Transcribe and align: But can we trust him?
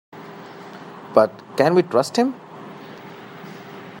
But 1.13 1.29
can 1.57 1.75
we 1.75 1.83
trust 1.83 2.17
him? 2.17 2.33